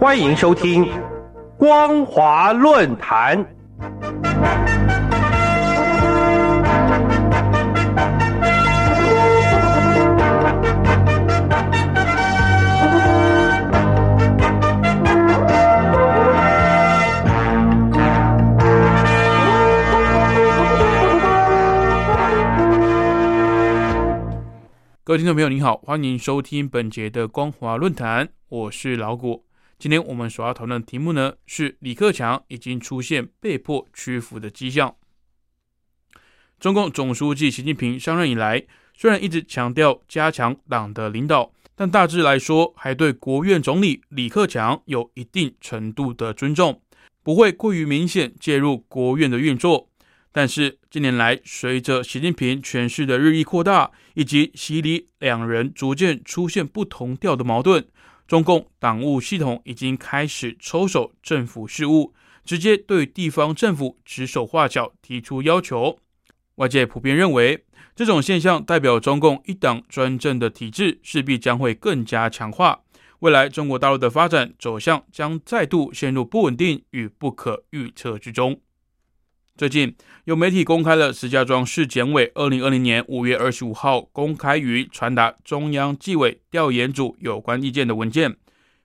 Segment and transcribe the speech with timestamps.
[0.00, 0.86] 欢迎收听
[1.58, 3.36] 《光华论坛》。
[25.04, 29.49] 各位听众朋友，您好，欢迎收听本节的光华论坛，我是老谷。
[29.80, 34.94] 今天我们所要讨论的题目呢，是李克强已经出现被迫屈服的迹象。
[36.58, 38.62] 中共总书记习近平上任以来，
[38.94, 46.82] 虽然一直强调加强党的领导，但大致来说，还对国务院总理李克强有一定程度的尊重，
[47.22, 49.88] 不会过于明显介入国务院的运作。
[50.30, 57.88] 但是近年来，随着习近平权势的日益扩大，以及习李两人逐渐出现不同调的矛盾，
[58.30, 62.14] 中共党务系统已经开始抽手政府事务，
[62.44, 65.98] 直接对地方政府指手画脚，提出要求。
[66.54, 67.64] 外界普遍认为，
[67.96, 72.82] 这种现象代表中共一党专政的体制势必将会更加强化，
[73.18, 78.60] 未来中国大陆的发展走向将再度陷入不稳定与不可预测之中。
[79.60, 79.94] 最近
[80.24, 88.34] 有媒体公开了石家庄市检委二零二零年五月二十五号公开于传达中央纪委调研组有关意见的文件。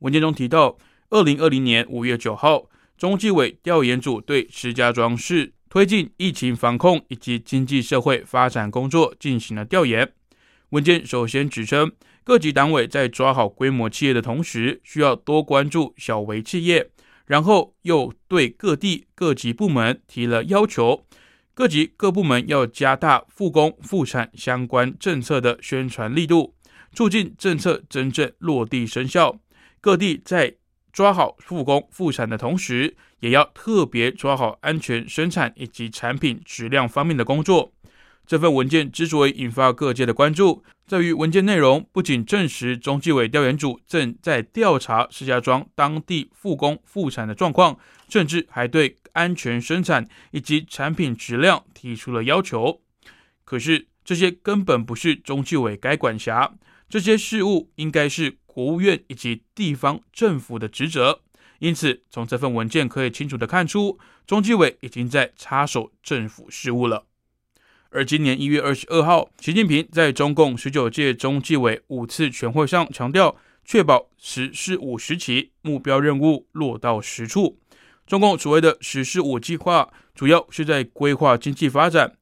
[0.00, 0.76] 文件中提到，
[1.08, 2.66] 二零二零年五月九号，
[2.98, 10.12] 中纪委调研组对石家庄市推进疫情防控以及经济社会发展工作进行了调研。
[10.68, 11.90] 文件首先指称，
[12.22, 16.90] 各级党委在抓好规模企业的同时，需要多关注小微企业。
[17.28, 21.04] 然后又对各地各级部门提了要求，
[21.52, 26.54] 各级各部门要加大复工复产相关政策的宣传力度，
[26.94, 29.38] 促进政策真正落地生效。
[29.80, 30.56] 各地在
[30.90, 37.72] 抓好复工复产的同时，也要特别抓好安全生产以及产品质量方面的工作。
[38.26, 47.78] 这份文件之所以引发各界的关注，在于文件内容不仅证实中纪委调研组正在调查石家庄当地复工复产的状况，
[48.08, 52.80] 甚至还对安全生产以及产品质量提出了要求。
[53.44, 56.54] 可是这些根本不是中纪委该管辖，
[56.88, 61.20] 这些事务应该是国务院以及地方政府的职责。
[61.58, 67.04] 因此，从这份文件可以清楚的看出，中纪委已经在插手政府事务了。
[67.90, 73.34] 而今年一月二十二号，习近平在中共十九届中纪委五次全会上强调，
[73.64, 77.58] 确保“十四五”时期目标任务落到实处。
[78.06, 82.12] 中共所谓的“十四五”计划，主要是在规划经济发展。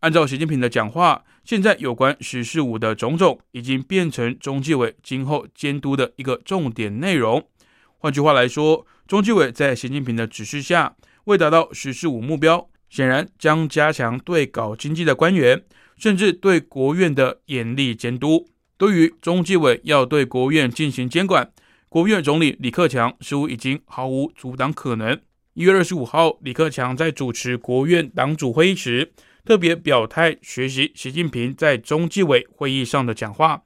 [0.00, 7.44] 按照习近平的讲话，现在有关“十四五”的种种，已经变成中纪委今后监督的一个重点内容。
[7.98, 10.94] 换句话来说，中纪委在习近平的指示下，
[11.24, 12.68] 为达到“十四五”目标。
[12.88, 15.62] 显然将加强对搞经济的官员，
[15.96, 18.48] 甚至对国务院的严厉监督。
[18.76, 21.50] 对于中纪委要对国务院进行监管，
[21.88, 25.18] 国务院总理李克强似乎已经毫无阻挡可能。
[25.54, 29.12] 一月二十五号，李克强在主持国务院党组会议时，
[29.46, 33.62] 特别表态学习习近平在中纪委会议上的讲话，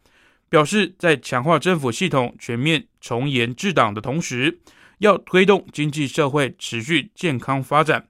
[0.48, 4.60] 表示在强化政府系统全面从严治党的同时，
[4.98, 8.09] 要推动经济社会持续健康发展。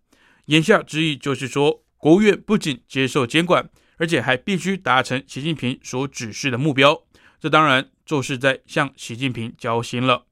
[0.50, 7.05] 言下之意就是说，国务院不仅接受监管，而且还必须达成习近平所指示的目标。
[7.38, 10.27] 这当然就是在向习近平交心了。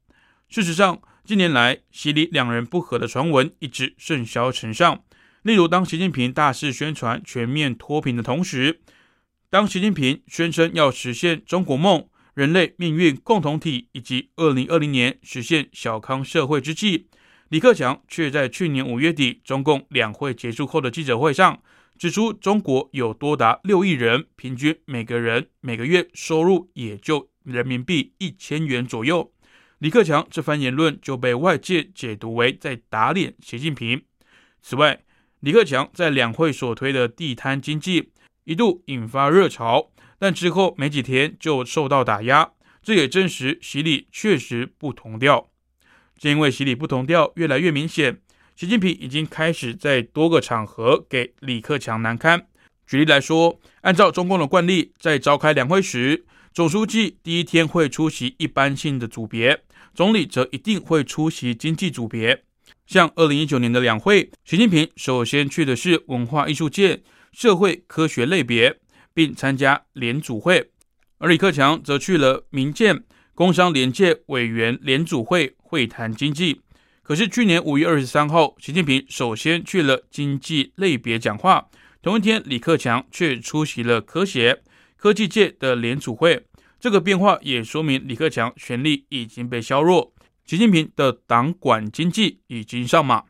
[0.49, 5.05] 事实上，近年来习李两人不和的传闻一直甚嚣尘上。
[5.43, 8.81] 例如，当习近平大肆宣传全面脱贫的同时，
[9.49, 17.07] 当习近平宣称要实现中国梦、人类命运共同体以及二零二零年实现小康社会之际，
[17.49, 21.63] 李克强却在去年五月底中共两会结束后的记者会上
[21.99, 29.33] 指出，中国有多达六亿人，平均每个人每个月收入也就人民币一千元左右。
[29.79, 34.03] 李克强这番言论就被外界解读为在打脸习近平。
[34.61, 35.01] 此外，
[35.41, 38.11] 李克强在两会所推的地摊经济
[38.45, 42.51] 一度引发热潮，但之后没几天就受到打压，
[42.83, 45.48] 这也证实习李确实不同调。
[46.19, 48.21] 正因为习李不同调越来越明显，
[48.57, 52.45] 习近平已经开始在多个场合给李克强难堪。
[52.89, 59.63] 举例来说，按照中共的惯例，在召开两会时，总书记第一天会出席一般性的组别，
[59.95, 62.43] 总理则一定会出席经济组别。
[62.87, 68.81] 像二零一九年的两会，习近平首先去的是文化艺术界、社会科学类别，
[69.15, 70.71] 并参加联组会，
[71.19, 73.05] 而李克强则去了民建。
[73.35, 76.63] 工商联界委员联组会会谈经济。
[77.03, 81.69] 可是去年五月二十三号，习近平首先去了经济类别讲话，
[82.03, 84.63] 同一天李克强却出席了科协
[84.97, 86.47] 科技界的联储会。
[86.81, 90.13] 这个变化也说明李克强权力已经被削弱，
[90.47, 93.25] 习近平的党管经济已经上马。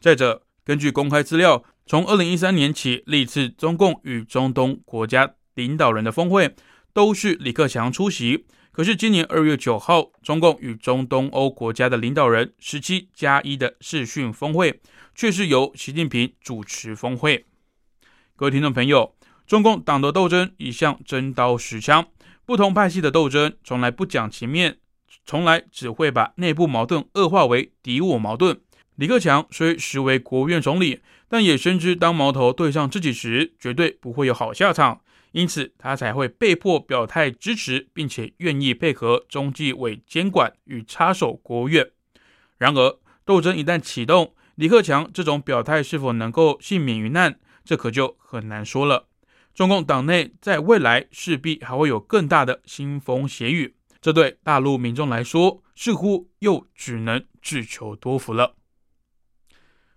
[0.00, 6.54] 再者，根据公开资料，从二零一三年起，历次中共与中东国家领导人的峰会
[6.92, 8.46] 都是李克强出席。
[8.72, 14.80] 可是今年二月九号，中共与中东欧国家的领导人十七加一的视讯峰会，
[15.12, 17.46] 却是由习近平主持峰会。
[18.36, 22.06] 各位听众朋友，中共党的斗争一向真刀实枪，
[22.46, 24.78] 不同派系的斗争从来不讲情面，
[25.26, 28.60] 从来只会把内部矛盾恶化为敌我矛盾。
[28.94, 35.00] 李克强虽实为国务院总理，但也深知当矛头对上自己时，绝对不会有好下场。
[35.32, 41.88] 因此，他才会被迫表态支持，并且愿意配合中纪委监管与插手国务院。
[42.58, 49.08] 然而，斗争一旦启动，李克强这种表态是否能够幸免于难，这可就很难说了。
[49.54, 58.56] 中共党内在未来势必还会有更大的腥风血雨，这对大陆民众来说，似乎又只能自求多福了。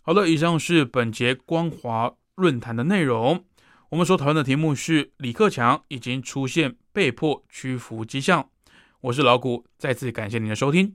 [0.01, 3.45] 好了，以上是本节光华论坛的内容。
[3.93, 8.43] 我们所讨论的题目是李克强已经出现被迫屈服迹象。
[9.01, 10.91] 我是老谷，再次感谢您的收听。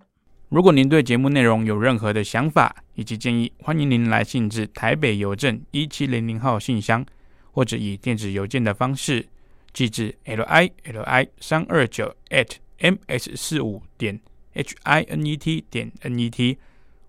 [0.49, 7.07] 如果您对节目内容有任何的想法以及建议，欢迎您来信至台北邮政一七零零号信箱，
[7.53, 9.25] 或者以电子邮件的方式
[9.73, 14.21] 寄至 l i l i 三二九 at m s 四五点
[14.55, 16.59] h i n e t 点 n e t，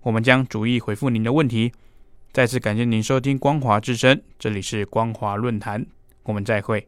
[0.01, 1.71] 我们将逐一回复您的问题。
[2.31, 5.87] 再次感谢您收听光华之声，这里是光华论坛，
[6.23, 6.87] 我们再会。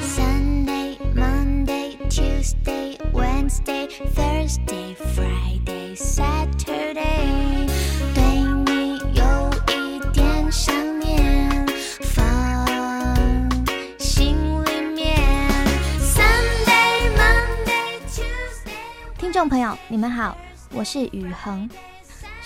[0.00, 7.68] Sunday, Monday, Tuesday, Wednesday, Thursday, Friday, Saturday，
[8.14, 8.22] 对
[8.64, 11.66] 你有一点想念，
[12.00, 12.66] 放
[13.98, 14.34] 心
[14.64, 15.14] 里面。
[16.00, 19.18] Sunday, Monday, Tuesday。
[19.18, 20.34] 听众朋友，你们好，
[20.72, 21.68] 我是雨恒。